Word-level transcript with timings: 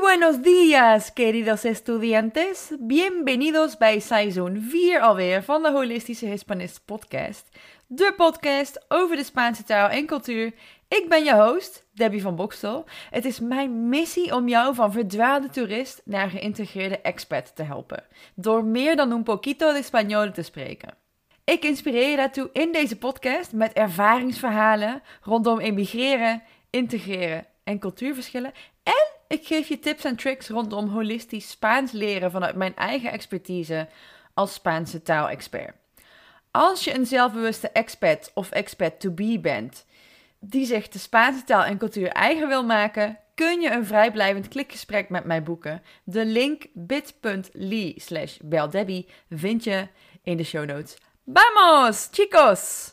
buenos 0.00 0.42
días, 0.42 1.12
queridos 1.12 1.64
estudiantes. 1.64 2.72
Bienvenidos 2.80 3.76
bij 3.76 3.98
seizoen 3.98 4.60
4 4.68 5.00
alweer 5.00 5.42
van 5.42 5.62
de 5.62 5.70
Holistische 5.70 6.26
Hispanist 6.26 6.84
podcast. 6.84 7.48
De 7.86 8.12
podcast 8.16 8.84
over 8.88 9.16
de 9.16 9.24
Spaanse 9.24 9.62
taal 9.62 9.88
en 9.88 10.06
cultuur. 10.06 10.52
Ik 10.88 11.08
ben 11.08 11.24
je 11.24 11.34
host, 11.34 11.86
Debbie 11.92 12.22
van 12.22 12.36
Bokstel. 12.36 12.84
Het 13.10 13.24
is 13.24 13.40
mijn 13.40 13.88
missie 13.88 14.34
om 14.34 14.48
jou 14.48 14.74
van 14.74 14.92
verdwaalde 14.92 15.48
toerist 15.48 16.00
naar 16.04 16.30
geïntegreerde 16.30 17.00
expat 17.00 17.56
te 17.56 17.62
helpen. 17.62 18.04
Door 18.34 18.64
meer 18.64 18.96
dan 18.96 19.12
un 19.12 19.22
poquito 19.22 19.72
de 19.72 19.82
español 19.82 20.32
te 20.32 20.42
spreken. 20.42 20.94
Ik 21.44 21.64
inspireer 21.64 22.10
je 22.10 22.16
daartoe 22.16 22.50
in 22.52 22.72
deze 22.72 22.98
podcast 22.98 23.52
met 23.52 23.72
ervaringsverhalen 23.72 25.02
rondom 25.22 25.58
emigreren, 25.58 26.42
integreren 26.70 27.46
en 27.64 27.78
cultuurverschillen. 27.78 28.52
En 28.82 29.17
ik 29.28 29.46
geef 29.46 29.68
je 29.68 29.78
tips 29.78 30.04
en 30.04 30.16
tricks 30.16 30.48
rondom 30.48 30.88
holistisch 30.88 31.50
Spaans 31.50 31.92
leren 31.92 32.30
vanuit 32.30 32.54
mijn 32.54 32.76
eigen 32.76 33.10
expertise 33.10 33.88
als 34.34 34.54
Spaanse 34.54 35.02
taalexpert. 35.02 35.76
Als 36.50 36.84
je 36.84 36.94
een 36.94 37.06
zelfbewuste 37.06 37.68
expat 37.68 38.30
of 38.34 38.50
expat 38.50 39.00
to 39.00 39.10
be 39.10 39.38
bent, 39.40 39.86
die 40.40 40.66
zich 40.66 40.88
de 40.88 40.98
Spaanse 40.98 41.44
taal 41.44 41.64
en 41.64 41.78
cultuur 41.78 42.08
eigen 42.08 42.48
wil 42.48 42.64
maken, 42.64 43.18
kun 43.34 43.60
je 43.60 43.70
een 43.70 43.86
vrijblijvend 43.86 44.48
klikgesprek 44.48 45.08
met 45.08 45.24
mij 45.24 45.42
boeken. 45.42 45.82
De 46.04 46.24
link 46.24 46.66
bit.ly 46.72 47.94
slash 47.96 48.36
beldebbie 48.42 49.08
vind 49.30 49.64
je 49.64 49.88
in 50.22 50.36
de 50.36 50.44
show 50.44 50.64
notes. 50.64 50.96
Vamos, 51.24 52.08
chicos! 52.10 52.92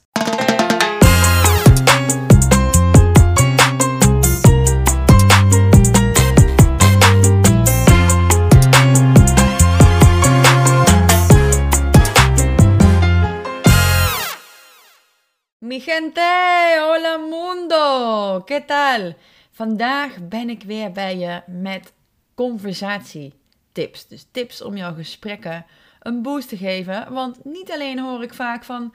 Mi 15.66 15.80
gente, 15.80 16.21
hola 16.80 17.17
mundo, 17.17 18.44
¿qué 18.45 18.61
tal? 18.61 19.16
Vandaag 19.52 20.27
ben 20.27 20.49
ik 20.49 20.63
weer 20.63 20.91
bij 20.91 21.17
je 21.17 21.41
met 21.47 21.94
conversatietips. 22.35 24.08
Dus 24.08 24.27
tips 24.31 24.61
om 24.61 24.77
jouw 24.77 24.93
gesprekken 24.93 25.66
een 25.99 26.21
boost 26.21 26.49
te 26.49 26.58
geven. 26.58 27.13
Want 27.13 27.45
niet 27.45 27.71
alleen 27.71 27.99
hoor 27.99 28.23
ik 28.23 28.33
vaak 28.33 28.63
van, 28.63 28.93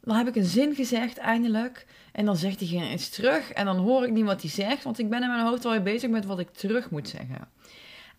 dan 0.00 0.16
heb 0.16 0.28
ik 0.28 0.36
een 0.36 0.44
zin 0.44 0.74
gezegd 0.74 1.18
eindelijk. 1.18 1.86
En 2.12 2.24
dan 2.24 2.36
zegt 2.36 2.58
diegene 2.58 2.92
iets 2.92 3.08
terug 3.08 3.52
en 3.52 3.64
dan 3.64 3.76
hoor 3.76 4.04
ik 4.04 4.10
niet 4.10 4.24
wat 4.24 4.40
hij 4.40 4.50
zegt. 4.50 4.84
Want 4.84 4.98
ik 4.98 5.10
ben 5.10 5.22
in 5.22 5.28
mijn 5.28 5.46
hoofd 5.46 5.64
alweer 5.64 5.82
bezig 5.82 6.10
met 6.10 6.24
wat 6.24 6.38
ik 6.38 6.50
terug 6.52 6.90
moet 6.90 7.08
zeggen. 7.08 7.48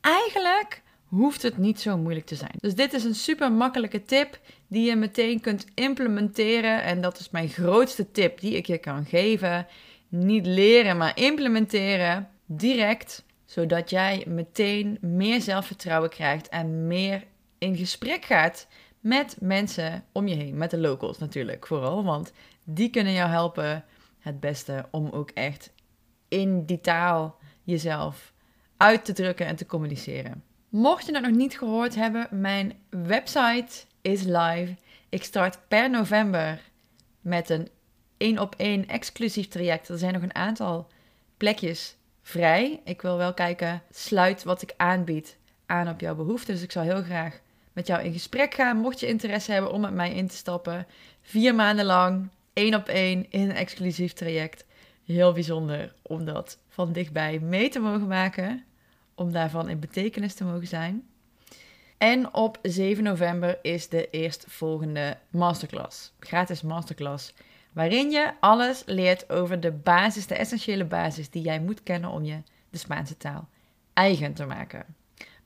Eigenlijk 0.02 0.82
hoeft 1.12 1.42
het 1.42 1.58
niet 1.58 1.80
zo 1.80 1.98
moeilijk 1.98 2.26
te 2.26 2.36
zijn. 2.36 2.52
Dus 2.58 2.76
dit 2.76 2.94
is 2.94 3.04
een 3.04 3.16
super 3.16 3.52
makkelijke 3.52 4.04
tip 4.04 4.40
die 4.68 4.86
je 4.90 4.96
meteen 4.96 5.40
kunt 5.42 5.66
implementeren. 5.74 6.84
En 6.84 7.02
dat 7.02 7.20
is 7.20 7.30
mijn 7.30 7.50
grootste 7.50 8.12
tip 8.12 8.40
die 8.40 8.56
ik 8.56 8.66
je 8.66 8.78
kan 8.78 9.06
geven. 9.06 9.68
Niet 10.08 10.46
leren, 10.46 10.98
maar 10.98 11.18
implementeren 11.18 12.30
direct, 12.46 13.24
zodat 13.46 13.90
jij 13.90 14.24
meteen 14.28 14.98
meer 15.02 15.42
zelfvertrouwen 15.42 16.10
krijgt 16.10 16.50
en 16.50 16.88
meer 16.88 17.24
in 17.58 17.76
gesprek 17.76 18.26
gaat 18.26 18.68
met 19.00 19.38
mensen 19.40 20.04
om 20.12 20.28
je 20.28 20.36
heen. 20.36 20.58
Met 20.58 20.72
de 20.72 20.80
locals 20.80 21.18
natuurlijk 21.18 21.68
vooral, 21.68 22.04
want 22.04 22.32
die 22.64 22.90
kunnen 22.90 23.14
jou 23.14 23.30
helpen 23.30 23.84
het 24.20 24.40
beste 24.40 24.86
om 24.92 25.10
ook 25.10 25.30
echt 25.30 25.74
in 26.28 26.66
die 26.66 26.82
taal 26.82 27.38
jezelf 27.64 28.34
uit 28.78 29.06
te 29.06 29.14
drukken 29.14 29.46
en 29.46 29.56
te 29.56 29.66
communiceren. 29.66 30.44
Mocht 30.72 31.06
je 31.06 31.12
dat 31.12 31.22
nog 31.22 31.32
niet 31.32 31.58
gehoord 31.58 31.96
hebben, 31.96 32.28
mijn 32.32 32.74
website 32.90 33.86
is 34.02 34.24
live. 34.24 34.76
Ik 35.10 35.24
start 35.24 35.60
per 35.68 35.90
november 35.90 36.62
met 37.22 37.50
een 37.50 37.70
één 38.18 38.40
op 38.40 38.56
één 38.58 38.88
exclusief 38.88 39.48
traject. 39.48 39.90
Er 39.90 39.98
zijn 39.98 40.14
nog 40.14 40.22
een 40.22 40.36
aantal 40.36 40.88
plekjes 41.38 41.96
vrij. 42.22 42.82
Ik 42.84 43.02
wil 43.02 43.18
wel 43.18 43.34
kijken, 43.34 43.82
sluit 43.90 44.44
wat 44.44 44.62
ik 44.62 44.74
aanbied 44.78 45.38
aan 45.66 45.90
op 45.90 46.00
jouw 46.00 46.16
behoeften. 46.16 46.54
Dus 46.54 46.64
ik 46.64 46.72
zou 46.72 46.86
heel 46.86 47.04
graag 47.04 47.40
met 47.74 47.88
jou 47.88 48.04
in 48.04 48.14
gesprek 48.14 48.54
gaan. 48.54 48.78
Mocht 48.78 49.00
je 49.00 49.08
interesse 49.08 49.52
hebben 49.52 49.72
om 49.72 49.82
met 49.82 49.94
mij 49.94 50.14
in 50.14 50.28
te 50.28 50.36
stappen. 50.36 50.88
Vier 51.22 51.56
maanden 51.56 51.86
lang, 51.86 52.30
één 52.54 52.76
op 52.76 52.88
één, 52.88 53.26
in 53.30 53.42
een 53.42 53.56
exclusief 53.56 54.14
traject. 54.14 54.66
Heel 55.06 55.34
bijzonder 55.34 55.94
om 56.02 56.26
dat 56.26 56.58
van 56.68 56.92
dichtbij 56.92 57.40
mee 57.40 57.70
te 57.70 57.80
mogen 57.80 58.08
maken. 58.08 58.66
Om 59.22 59.32
daarvan 59.32 59.70
in 59.70 59.80
betekenis 59.80 60.34
te 60.34 60.44
mogen 60.44 60.68
zijn. 60.68 61.08
En 61.98 62.34
op 62.34 62.60
7 62.62 63.04
november 63.04 63.60
is 63.62 63.90
de 63.90 64.10
eerstvolgende 64.10 65.18
masterclass. 65.30 66.14
Gratis 66.20 66.62
masterclass. 66.62 67.34
Waarin 67.74 68.12
je 68.12 68.34
alles 68.40 68.84
leert 68.86 69.30
over 69.30 69.60
de 69.60 69.72
basis, 69.72 70.28
de 70.28 70.36
essentiële 70.36 70.86
basis 70.86 71.30
die 71.30 71.42
jij 71.42 71.60
moet 71.60 71.84
kennen 71.84 72.10
om 72.10 72.24
je 72.24 72.42
de 72.70 72.78
Spaanse 72.78 73.18
taal 73.18 73.48
eigen 73.94 74.34
te 74.34 74.46
maken. 74.46 74.86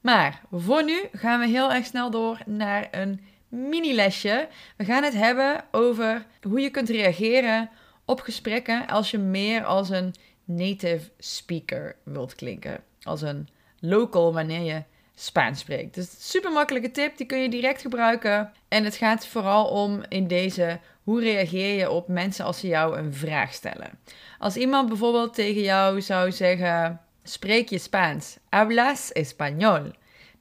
Maar 0.02 0.42
voor 0.52 0.84
nu 0.84 1.04
gaan 1.12 1.40
we 1.40 1.48
heel 1.48 1.74
erg 1.74 1.86
snel 1.86 2.12
door 2.12 2.38
naar 2.46 2.88
een 2.92 3.22
mini-lesje. 3.50 4.48
We 4.78 4.86
gaan 4.86 5.04
het 5.04 5.14
hebben 5.14 5.66
over 5.72 6.26
hoe 6.42 6.60
je 6.60 6.70
kunt 6.70 6.90
reageren 6.90 7.70
op 8.06 8.20
gesprekken 8.20 8.88
als 8.88 9.12
je 9.12 9.18
meer 9.18 9.66
als 9.66 9.90
een 9.90 10.14
native 10.44 11.12
speaker 11.18 11.96
wilt 12.04 12.36
klinken. 12.36 12.84
Als 13.02 13.22
een 13.22 13.48
local 13.80 14.34
wanneer 14.34 14.62
je 14.62 14.84
Spaans 15.16 15.60
spreekt. 15.60 15.96
Dus 15.96 16.30
super 16.30 16.52
makkelijke 16.52 16.92
tip, 16.92 17.18
die 17.18 17.26
kun 17.26 17.40
je 17.40 17.50
direct 17.50 17.82
gebruiken. 17.82 18.52
En 18.68 18.84
het 18.84 18.96
gaat 18.96 19.28
vooral 19.28 19.66
om 19.66 20.04
in 20.10 20.28
deze 20.28 20.80
hoe 21.04 21.22
reageer 21.22 21.78
je 21.78 21.90
op 21.90 22.08
mensen 22.08 22.46
als 22.46 22.60
ze 22.60 22.68
jou 22.68 22.98
een 22.98 23.14
vraag 23.14 23.54
stellen. 23.54 24.00
Als 24.40 24.56
iemand 24.56 24.88
bijvoorbeeld 24.88 25.34
tegen 25.34 25.62
jou 25.62 26.02
zou 26.02 26.32
zeggen: 26.32 27.02
Spreek 27.24 27.70
je 27.70 27.78
Spaans? 27.78 28.38
Hablas 28.50 29.12
español? 29.14 29.92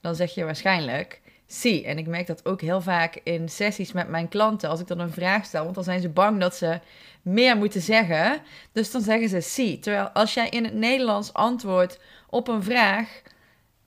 Dan 0.00 0.14
zeg 0.14 0.34
je 0.34 0.44
waarschijnlijk 0.44 1.20
sí. 1.46 1.84
En 1.84 1.98
ik 1.98 2.06
merk 2.06 2.26
dat 2.26 2.46
ook 2.46 2.60
heel 2.60 2.80
vaak 2.80 3.20
in 3.22 3.48
sessies 3.48 3.92
met 3.92 4.08
mijn 4.08 4.28
klanten 4.28 4.68
als 4.68 4.80
ik 4.80 4.86
dan 4.86 4.98
een 4.98 5.12
vraag 5.12 5.44
stel, 5.44 5.62
want 5.62 5.74
dan 5.74 5.84
zijn 5.84 6.00
ze 6.00 6.08
bang 6.08 6.40
dat 6.40 6.54
ze 6.56 6.80
meer 7.22 7.56
moeten 7.56 7.80
zeggen. 7.80 8.40
Dus 8.72 8.90
dan 8.90 9.00
zeggen 9.00 9.28
ze 9.28 9.40
sí. 9.40 9.78
Terwijl 9.78 10.08
als 10.08 10.34
jij 10.34 10.48
in 10.48 10.64
het 10.64 10.74
Nederlands 10.74 11.32
antwoordt 11.32 11.98
op 12.34 12.48
een 12.48 12.62
vraag, 12.62 13.22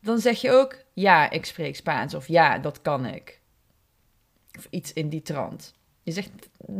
dan 0.02 0.20
zeg 0.20 0.42
je 0.42 0.52
ook 0.52 0.76
ja, 0.94 1.30
ik 1.30 1.46
spreek 1.46 1.76
Spaans 1.76 2.14
of 2.14 2.28
ja, 2.28 2.58
dat 2.58 2.82
kan 2.82 3.06
ik. 3.06 3.40
Of 4.58 4.68
iets 4.70 4.94
in 4.94 5.10
die 5.10 5.22
trant. 5.22 5.74
Je 6.04 6.12
zegt 6.12 6.30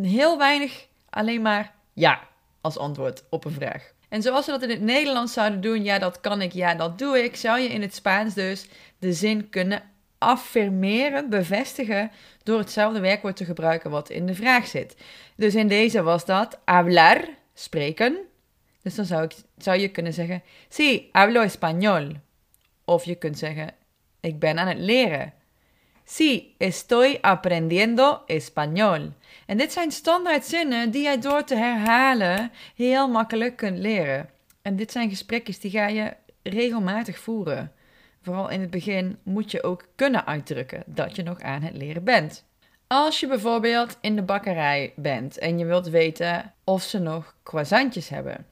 heel 0.02 0.38
weinig 0.38 0.88
alleen 1.10 1.42
maar 1.42 1.74
ja 1.94 2.28
als 2.62 2.78
antwoord 2.78 3.24
op 3.30 3.46
een 3.46 3.52
vraag. 3.52 3.94
En 4.10 4.22
zoals 4.22 4.46
we 4.46 4.52
dat 4.52 4.62
in 4.62 4.70
het 4.70 4.82
Nederlands 4.82 5.34
zouden 5.34 5.62
doen, 5.62 5.84
ja, 5.84 6.00
dat 6.00 6.22
kan 6.22 6.42
ik, 6.42 6.52
ja, 6.52 6.76
dat 6.76 7.00
doe 7.00 7.24
ik, 7.24 7.36
zou 7.36 7.60
je 7.60 7.70
in 7.70 7.82
het 7.82 7.96
Spaans 7.96 8.34
dus 8.34 8.68
de 9.00 9.14
zin 9.14 9.50
kunnen 9.50 9.84
affirmeren, 10.18 11.30
bevestigen, 11.30 12.12
door 12.44 12.60
hetzelfde 12.60 13.00
werkwoord 13.00 13.36
te 13.36 13.46
gebruiken 13.46 13.92
wat 13.92 14.10
in 14.10 14.26
de 14.26 14.36
vraag 14.36 14.68
zit. 14.68 14.96
Dus 15.36 15.56
in 15.56 15.68
deze 15.68 16.02
was 16.02 16.26
dat 16.26 16.60
hablar, 16.66 17.30
spreken. 17.54 18.18
Dus 18.88 18.96
dan 18.96 19.06
zou, 19.06 19.24
ik, 19.24 19.36
zou 19.58 19.78
je 19.78 19.88
kunnen 19.88 20.14
zeggen, 20.14 20.44
sí, 20.70 21.10
hablo 21.12 21.46
español. 21.46 22.12
Of 22.86 23.04
je 23.04 23.16
kunt 23.16 23.38
zeggen, 23.38 23.74
ik 24.20 24.40
ben 24.40 24.60
aan 24.60 24.68
het 24.68 24.78
leren. 24.78 25.34
Sí, 26.04 26.56
estoy 26.58 27.18
aprendiendo 27.22 28.22
español. 28.28 29.12
En 29.46 29.58
dit 29.58 29.72
zijn 29.72 29.92
standaard 29.92 30.46
zinnen 30.46 30.92
die 30.92 31.02
jij 31.02 31.20
door 31.20 31.44
te 31.44 31.56
herhalen 31.56 32.52
heel 32.76 33.08
makkelijk 33.08 33.56
kunt 33.56 33.78
leren. 33.78 34.30
En 34.62 34.76
dit 34.76 34.92
zijn 34.92 35.10
gesprekjes 35.10 35.60
die 35.60 35.72
ga 35.72 35.88
je 35.88 36.14
regelmatig 36.44 37.20
voeren. 37.20 37.72
Vooral 38.22 38.50
in 38.50 38.62
het 38.62 38.70
begin 38.70 39.18
moet 39.24 39.52
je 39.52 39.64
ook 39.64 39.88
kunnen 39.96 40.26
uitdrukken 40.26 40.84
dat 40.86 41.16
je 41.16 41.24
nog 41.24 41.42
aan 41.42 41.62
het 41.62 41.76
leren 41.76 42.04
bent. 42.04 42.44
Als 42.88 43.20
je 43.20 43.28
bijvoorbeeld 43.28 43.98
in 44.02 44.16
de 44.16 44.24
bakkerij 44.24 44.94
bent 44.96 45.38
en 45.38 45.58
je 45.58 45.66
wilt 45.66 45.90
weten 45.90 46.54
of 46.64 46.84
ze 46.84 47.00
nog 47.00 47.36
croissantjes 47.44 48.10
hebben, 48.10 48.46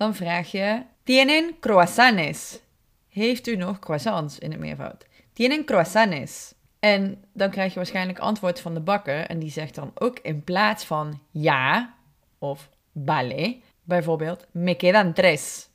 dan 0.00 0.14
vraag 0.14 0.50
je: 0.50 0.82
Tienen 1.02 1.56
croissants? 1.60 2.60
Heeft 3.08 3.46
u 3.46 3.56
nog 3.56 3.78
croissants 3.78 4.38
in 4.38 4.50
het 4.50 4.60
meervoud? 4.60 5.06
Tienen 5.32 5.64
croissants? 5.64 6.54
En 6.78 7.24
dan 7.32 7.50
krijg 7.50 7.70
je 7.72 7.76
waarschijnlijk 7.76 8.18
antwoord 8.18 8.60
van 8.60 8.74
de 8.74 8.80
bakker 8.80 9.26
en 9.26 9.38
die 9.38 9.50
zegt 9.50 9.74
dan 9.74 9.90
ook 9.94 10.18
in 10.18 10.44
plaats 10.44 10.84
van 10.84 11.20
ja 11.30 11.94
of 12.38 12.68
vale, 13.04 13.60
bijvoorbeeld 13.82 14.46
me 14.50 14.74
quedan 14.74 15.12
tres. 15.12 15.68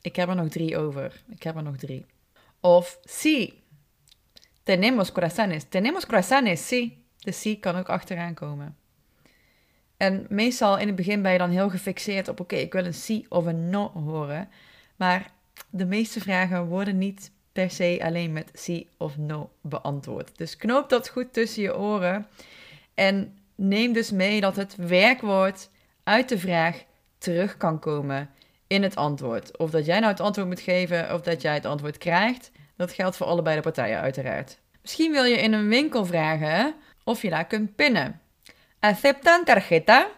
Ik 0.00 0.16
heb 0.16 0.28
er 0.28 0.34
nog 0.34 0.48
drie 0.48 0.78
over. 0.78 1.22
Ik 1.28 1.42
heb 1.42 1.56
er 1.56 1.62
nog 1.62 1.76
drie. 1.76 2.06
Of 2.60 2.98
sí, 3.04 3.62
tenemos 4.62 5.12
croissants. 5.12 5.64
Tenemos 5.68 6.06
croissants, 6.06 6.66
sí. 6.66 7.04
De 7.16 7.32
sí 7.32 7.58
kan 7.58 7.76
ook 7.76 7.88
achteraan 7.88 8.34
komen. 8.34 8.76
En 9.98 10.26
meestal 10.28 10.78
in 10.78 10.86
het 10.86 10.96
begin 10.96 11.22
ben 11.22 11.32
je 11.32 11.38
dan 11.38 11.50
heel 11.50 11.70
gefixeerd 11.70 12.28
op, 12.28 12.40
oké, 12.40 12.56
ik 12.56 12.72
wil 12.72 12.84
een 12.84 12.94
sí 12.94 13.26
of 13.28 13.46
een 13.46 13.70
no 13.70 13.90
horen. 13.90 14.48
Maar 14.96 15.30
de 15.70 15.86
meeste 15.86 16.20
vragen 16.20 16.66
worden 16.66 16.98
niet 16.98 17.30
per 17.52 17.70
se 17.70 17.98
alleen 18.02 18.32
met 18.32 18.50
sí 18.52 18.88
of 18.96 19.16
no 19.16 19.50
beantwoord. 19.60 20.30
Dus 20.36 20.56
knoop 20.56 20.88
dat 20.88 21.08
goed 21.08 21.32
tussen 21.32 21.62
je 21.62 21.78
oren 21.78 22.26
en 22.94 23.38
neem 23.54 23.92
dus 23.92 24.10
mee 24.10 24.40
dat 24.40 24.56
het 24.56 24.76
werkwoord 24.76 25.70
uit 26.04 26.28
de 26.28 26.38
vraag 26.38 26.84
terug 27.18 27.56
kan 27.56 27.78
komen 27.78 28.30
in 28.66 28.82
het 28.82 28.96
antwoord. 28.96 29.56
Of 29.56 29.70
dat 29.70 29.86
jij 29.86 29.98
nou 29.98 30.12
het 30.12 30.20
antwoord 30.20 30.48
moet 30.48 30.60
geven 30.60 31.14
of 31.14 31.20
dat 31.20 31.42
jij 31.42 31.54
het 31.54 31.66
antwoord 31.66 31.98
krijgt, 31.98 32.50
dat 32.76 32.92
geldt 32.92 33.16
voor 33.16 33.26
allebei 33.26 33.56
de 33.56 33.62
partijen 33.62 34.00
uiteraard. 34.00 34.58
Misschien 34.82 35.12
wil 35.12 35.24
je 35.24 35.36
in 35.36 35.52
een 35.52 35.68
winkel 35.68 36.04
vragen 36.06 36.74
of 37.04 37.22
je 37.22 37.30
daar 37.30 37.46
kunt 37.46 37.74
pinnen. 37.74 38.20
Aceptan 38.80 39.44
tarjeta? 39.44 40.10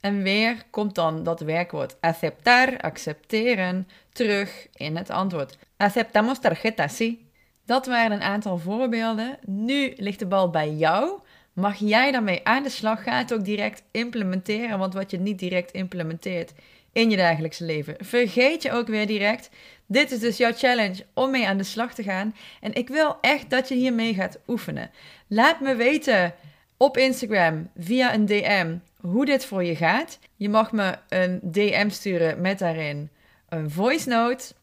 En 0.00 0.22
weer 0.22 0.62
komt 0.70 0.94
dan 0.94 1.22
dat 1.22 1.40
werkwoord 1.40 1.96
aceptar, 2.00 2.80
accepteren, 2.80 3.88
terug 4.12 4.66
in 4.74 4.96
het 4.96 5.10
antwoord. 5.10 5.58
Aceptamos 5.76 6.38
tarjeta, 6.38 6.88
sí. 6.88 7.28
Dat 7.64 7.86
waren 7.86 8.12
een 8.12 8.22
aantal 8.22 8.58
voorbeelden. 8.58 9.38
Nu 9.46 9.94
ligt 9.96 10.18
de 10.18 10.26
bal 10.26 10.50
bij 10.50 10.70
jou. 10.70 11.20
Mag 11.52 11.76
jij 11.76 12.12
daarmee 12.12 12.40
aan 12.44 12.62
de 12.62 12.68
slag? 12.68 13.02
Ga 13.02 13.18
het 13.18 13.34
ook 13.34 13.44
direct 13.44 13.82
implementeren, 13.90 14.78
want 14.78 14.94
wat 14.94 15.10
je 15.10 15.18
niet 15.18 15.38
direct 15.38 15.70
implementeert 15.70 16.52
in 16.92 17.10
je 17.10 17.16
dagelijkse 17.16 17.64
leven, 17.64 17.94
vergeet 17.98 18.62
je 18.62 18.72
ook 18.72 18.86
weer 18.86 19.06
direct. 19.06 19.50
Dit 19.86 20.10
is 20.12 20.18
dus 20.18 20.36
jouw 20.36 20.52
challenge 20.52 21.06
om 21.14 21.30
mee 21.30 21.48
aan 21.48 21.56
de 21.56 21.64
slag 21.64 21.94
te 21.94 22.02
gaan. 22.02 22.34
En 22.60 22.74
ik 22.74 22.88
wil 22.88 23.18
echt 23.20 23.50
dat 23.50 23.68
je 23.68 23.74
hiermee 23.74 24.14
gaat 24.14 24.38
oefenen. 24.46 24.90
Laat 25.26 25.60
me 25.60 25.74
weten 25.74 26.34
op 26.76 26.96
Instagram 26.96 27.70
via 27.76 28.14
een 28.14 28.26
DM 28.26 28.76
hoe 29.00 29.24
dit 29.24 29.44
voor 29.44 29.64
je 29.64 29.76
gaat. 29.76 30.18
Je 30.36 30.48
mag 30.48 30.72
me 30.72 30.98
een 31.08 31.40
DM 31.42 31.88
sturen 31.88 32.40
met 32.40 32.58
daarin 32.58 33.10
een 33.48 33.70
voice 33.70 34.08
note. 34.08 34.54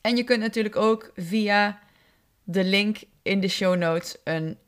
En 0.00 0.16
je 0.16 0.24
kunt 0.24 0.40
natuurlijk 0.40 0.76
ook 0.76 1.12
via 1.16 1.78
de 2.44 2.64
link 2.64 2.98
in 3.22 3.40
de 3.40 3.48
show 3.48 3.76
notes 3.76 4.16
een 4.24 4.58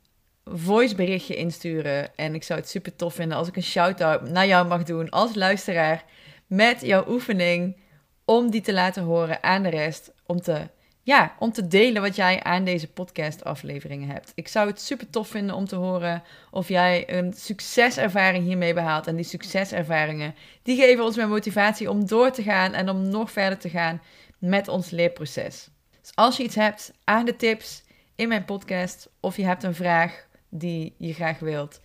voice 0.45 0.95
berichtje 0.95 1.35
insturen. 1.35 2.15
En 2.15 2.35
ik 2.35 2.43
zou 2.43 2.59
het 2.59 2.69
super 2.69 2.95
tof 2.95 3.13
vinden 3.13 3.37
als 3.37 3.47
ik 3.47 3.55
een 3.55 3.63
shout-out 3.63 4.29
naar 4.29 4.47
jou 4.47 4.67
mag 4.67 4.83
doen 4.83 5.09
als 5.09 5.35
luisteraar 5.35 6.03
met 6.47 6.81
jouw 6.81 7.09
oefening 7.09 7.77
om 8.25 8.51
die 8.51 8.61
te 8.61 8.73
laten 8.73 9.03
horen 9.03 9.43
aan 9.43 9.63
de 9.63 9.69
rest. 9.69 10.11
Om 10.25 10.41
te, 10.41 10.69
ja, 11.09 11.35
om 11.39 11.51
te 11.51 11.67
delen 11.67 12.01
wat 12.01 12.15
jij 12.15 12.43
aan 12.43 12.63
deze 12.63 12.87
podcast-afleveringen 12.87 14.09
hebt. 14.09 14.31
Ik 14.35 14.47
zou 14.47 14.67
het 14.67 14.81
super 14.81 15.09
tof 15.09 15.27
vinden 15.27 15.55
om 15.55 15.65
te 15.65 15.75
horen 15.75 16.23
of 16.51 16.67
jij 16.67 17.17
een 17.17 17.33
succeservaring 17.33 18.45
hiermee 18.45 18.73
behaalt. 18.73 19.07
En 19.07 19.15
die 19.15 19.25
succeservaringen, 19.25 20.35
die 20.63 20.77
geven 20.77 21.03
ons 21.03 21.15
meer 21.15 21.27
motivatie 21.27 21.89
om 21.89 22.07
door 22.07 22.31
te 22.31 22.43
gaan 22.43 22.73
en 22.73 22.89
om 22.89 23.09
nog 23.09 23.31
verder 23.31 23.57
te 23.57 23.69
gaan 23.69 24.01
met 24.39 24.67
ons 24.67 24.89
leerproces. 24.89 25.69
Dus 26.01 26.11
als 26.15 26.37
je 26.37 26.43
iets 26.43 26.55
hebt 26.55 26.93
aan 27.03 27.25
de 27.25 27.35
tips 27.35 27.83
in 28.15 28.27
mijn 28.27 28.45
podcast 28.45 29.09
of 29.19 29.37
je 29.37 29.45
hebt 29.45 29.63
een 29.63 29.75
vraag 29.75 30.27
die 30.49 30.93
je 30.97 31.13
graag 31.13 31.39
wilt 31.39 31.81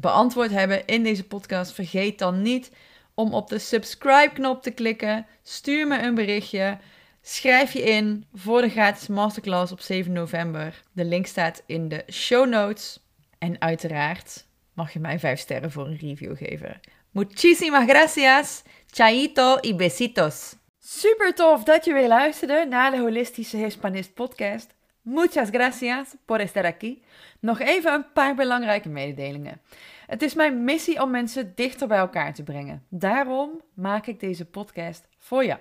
beantwoord 0.00 0.50
hebben 0.50 0.86
in 0.86 1.02
deze 1.02 1.24
podcast, 1.24 1.72
vergeet 1.72 2.18
dan 2.18 2.42
niet 2.42 2.70
om 3.14 3.34
op 3.34 3.48
de 3.48 3.58
subscribe-knop 3.58 4.62
te 4.62 4.70
klikken. 4.70 5.26
Stuur 5.42 5.86
me 5.86 6.02
een 6.02 6.14
berichtje. 6.14 6.78
Schrijf 7.30 7.72
je 7.72 7.82
in 7.82 8.24
voor 8.34 8.60
de 8.60 8.68
gratis 8.68 9.08
masterclass 9.08 9.72
op 9.72 9.80
7 9.80 10.12
november. 10.12 10.82
De 10.92 11.04
link 11.04 11.26
staat 11.26 11.62
in 11.66 11.88
de 11.88 12.04
show 12.12 12.48
notes. 12.48 13.00
En 13.38 13.60
uiteraard 13.60 14.46
mag 14.72 14.92
je 14.92 14.98
mij 14.98 15.18
5 15.18 15.40
sterren 15.40 15.70
voor 15.70 15.86
een 15.86 15.96
review 15.96 16.36
geven. 16.36 16.80
Muchísimas 17.10 17.88
gracias. 17.88 18.62
Chaito 18.86 19.58
y 19.60 19.74
besitos. 19.74 20.56
Super 20.78 21.34
tof 21.34 21.64
dat 21.64 21.84
je 21.84 21.92
weer 21.92 22.08
luisterde 22.08 22.66
naar 22.68 22.90
de 22.90 22.98
Holistische 22.98 23.56
Hispanist 23.56 24.14
podcast. 24.14 24.74
Muchas 25.02 25.48
gracias 25.48 26.14
por 26.24 26.40
estar 26.40 26.64
aquí. 26.64 27.02
Nog 27.40 27.60
even 27.60 27.92
een 27.92 28.12
paar 28.12 28.34
belangrijke 28.34 28.88
mededelingen. 28.88 29.60
Het 30.06 30.22
is 30.22 30.34
mijn 30.34 30.64
missie 30.64 31.02
om 31.02 31.10
mensen 31.10 31.52
dichter 31.54 31.88
bij 31.88 31.98
elkaar 31.98 32.34
te 32.34 32.42
brengen. 32.42 32.86
Daarom 32.88 33.60
maak 33.74 34.06
ik 34.06 34.20
deze 34.20 34.44
podcast 34.44 35.08
voor 35.18 35.44
jou. 35.44 35.60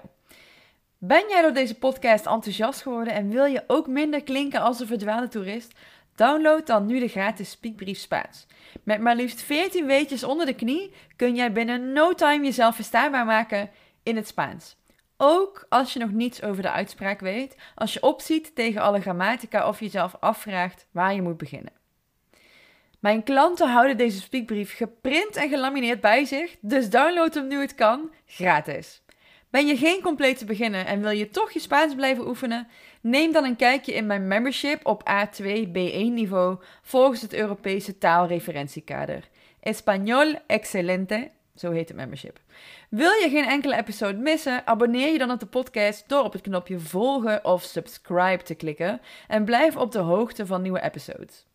Ben 1.00 1.30
jij 1.30 1.42
door 1.42 1.54
deze 1.54 1.76
podcast 1.76 2.26
enthousiast 2.26 2.82
geworden 2.82 3.14
en 3.14 3.30
wil 3.30 3.46
je 3.46 3.64
ook 3.68 3.88
minder 3.88 4.24
klinken 4.24 4.62
als 4.62 4.80
een 4.80 4.88
verdwaalde 4.88 5.28
toerist? 5.28 5.74
Download 6.16 6.66
dan 6.68 6.86
nu 6.86 7.00
de 7.00 7.08
gratis 7.08 7.50
Speakbrief 7.50 7.98
Spaans. 7.98 8.46
Met 8.84 9.02
maar 9.02 9.16
liefst 9.16 9.42
14 9.42 9.86
weetjes 9.86 10.24
onder 10.24 10.46
de 10.46 10.54
knie 10.54 10.94
kun 11.16 11.36
jij 11.36 11.52
binnen 11.52 11.94
no 11.94 12.14
time 12.14 12.46
jezelf 12.46 12.76
verstaanbaar 12.76 13.26
maken 13.26 13.70
in 14.04 14.16
het 14.16 14.28
Spaans. 14.28 14.76
Ook 15.18 15.66
als 15.70 15.94
je 15.94 16.00
nog 16.00 16.12
niets 16.12 16.44
over 16.44 16.62
de 16.62 16.72
uitspraak 16.72 17.20
weet, 17.20 17.56
als 17.76 17.94
je 17.94 18.02
opziet 18.02 18.56
tegen 18.56 18.82
alle 18.82 19.02
grammatica 19.02 19.68
of 19.68 19.80
jezelf 19.80 20.16
afvraagt 20.20 20.86
waar 20.92 21.14
je 21.14 21.22
moet 21.22 21.38
beginnen. 21.38 21.74
Mijn 23.00 23.24
klanten 23.24 23.70
houden 23.70 23.98
deze 23.98 24.20
speakbrief 24.20 24.76
geprint 24.76 25.36
en 25.36 25.50
gelamineerd 25.50 26.02
bij 26.02 26.26
zich, 26.26 26.56
dus 26.62 26.90
download 26.90 27.34
hem 27.34 27.48
nu 27.48 27.60
het 27.60 27.76
kan, 27.76 28.12
gratis. 28.26 29.02
Ben 29.50 29.68
je 29.68 29.78
geen 29.78 30.02
complete 30.02 30.46
beginner 30.46 30.86
en 30.86 31.02
wil 31.02 31.10
je 31.10 31.30
toch 31.30 31.52
je 31.52 31.60
Spaans 31.60 31.96
blijven 31.96 32.28
oefenen? 32.28 32.68
Neem 33.02 33.32
dan 33.32 33.44
een 33.44 33.56
kijkje 33.56 33.94
in 33.94 34.06
mijn 34.06 34.28
membership 34.28 34.86
op 34.86 35.10
A2 35.10 35.44
B1 35.68 36.14
niveau 36.14 36.58
volgens 36.82 37.22
het 37.22 37.34
Europese 37.34 37.98
taalreferentiekader. 37.98 39.30
Español 39.60 40.46
Excelente, 40.48 41.32
zo 41.56 41.72
heet 41.72 41.88
het 41.88 41.98
membership. 41.98 42.40
Wil 42.90 43.12
je 43.12 43.30
geen 43.30 43.46
enkele 43.46 43.78
episode 43.78 44.18
missen? 44.18 44.68
Abonneer 44.68 45.12
je 45.12 45.18
dan 45.18 45.32
op 45.32 45.40
de 45.40 45.46
podcast 45.46 46.10
door 46.10 46.24
op 46.24 46.34
het 46.34 46.42
knopje 46.42 46.80
volgen 46.80 47.46
of 47.46 47.64
subscribe 47.64 48.44
te 48.44 48.56
klikken 48.56 49.02
en 49.28 49.46
blijf 49.46 49.76
op 49.76 49.92
de 49.92 50.00
hoogte 50.00 50.46
van 50.46 50.62
nieuwe 50.62 50.82
episodes. 50.82 51.47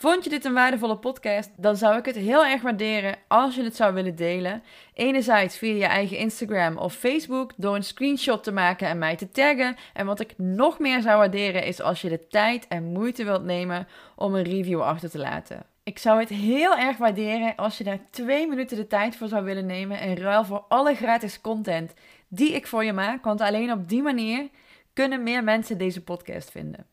Vond 0.00 0.24
je 0.24 0.30
dit 0.30 0.44
een 0.44 0.52
waardevolle 0.52 0.96
podcast? 0.96 1.50
Dan 1.56 1.76
zou 1.76 1.98
ik 1.98 2.04
het 2.04 2.16
heel 2.16 2.44
erg 2.44 2.62
waarderen 2.62 3.16
als 3.28 3.54
je 3.54 3.62
het 3.62 3.76
zou 3.76 3.94
willen 3.94 4.16
delen. 4.16 4.62
Enerzijds 4.94 5.56
via 5.56 5.74
je 5.74 5.84
eigen 5.84 6.16
Instagram 6.16 6.76
of 6.76 6.94
Facebook 6.94 7.52
door 7.56 7.74
een 7.74 7.84
screenshot 7.84 8.44
te 8.44 8.52
maken 8.52 8.88
en 8.88 8.98
mij 8.98 9.16
te 9.16 9.30
taggen. 9.30 9.76
En 9.92 10.06
wat 10.06 10.20
ik 10.20 10.34
nog 10.36 10.78
meer 10.78 11.00
zou 11.02 11.18
waarderen 11.18 11.64
is 11.64 11.80
als 11.80 12.00
je 12.00 12.08
de 12.08 12.26
tijd 12.26 12.68
en 12.68 12.92
moeite 12.92 13.24
wilt 13.24 13.44
nemen 13.44 13.88
om 14.16 14.34
een 14.34 14.42
review 14.42 14.80
achter 14.80 15.10
te 15.10 15.18
laten. 15.18 15.66
Ik 15.82 15.98
zou 15.98 16.20
het 16.20 16.28
heel 16.28 16.76
erg 16.76 16.96
waarderen 16.96 17.56
als 17.56 17.78
je 17.78 17.84
daar 17.84 18.00
twee 18.10 18.46
minuten 18.46 18.76
de 18.76 18.86
tijd 18.86 19.16
voor 19.16 19.28
zou 19.28 19.44
willen 19.44 19.66
nemen 19.66 20.00
in 20.00 20.16
ruil 20.16 20.44
voor 20.44 20.64
alle 20.68 20.94
gratis 20.94 21.40
content 21.40 21.94
die 22.28 22.52
ik 22.52 22.66
voor 22.66 22.84
je 22.84 22.92
maak. 22.92 23.24
Want 23.24 23.40
alleen 23.40 23.72
op 23.72 23.88
die 23.88 24.02
manier 24.02 24.48
kunnen 24.92 25.22
meer 25.22 25.44
mensen 25.44 25.78
deze 25.78 26.02
podcast 26.02 26.50
vinden. 26.50 26.86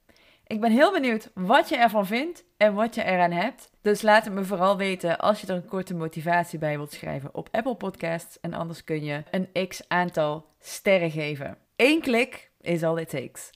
Ik 0.48 0.62
ben 0.62 0.72
heel 0.72 0.92
benieuwd 0.92 1.30
wat 1.34 1.70
je 1.70 1.78
ervan 1.78 2.06
vindt 2.06 2.44
en 2.58 2.74
wat 2.74 2.96
je 2.96 3.04
eraan 3.04 3.32
hebt. 3.32 3.72
Dus 3.82 4.02
laat 4.02 4.26
het 4.26 4.34
me 4.34 4.44
vooral 4.44 4.78
weten 4.78 5.18
als 5.18 5.42
je 5.42 5.48
er 5.48 5.56
een 5.56 5.66
korte 5.66 5.96
motivatie 5.96 6.60
bij 6.60 6.76
wilt 6.76 6.94
schrijven 6.94 7.36
op 7.36 7.50
Apple 7.52 7.76
Podcasts. 7.76 8.40
En 8.40 8.54
anders 8.54 8.84
kun 8.84 9.04
je 9.04 9.24
een 9.32 9.68
x 9.68 9.82
aantal 9.88 10.46
sterren 10.60 11.12
geven. 11.12 11.58
Eén 11.76 12.02
klik 12.02 12.52
is 12.62 12.84
all 12.84 13.00
it 13.00 13.10
takes. 13.10 13.50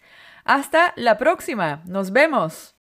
Hasta 0.43 0.91
la 0.95 1.13
próxima. 1.13 1.81
Nos 1.85 2.09
vemos. 2.09 2.73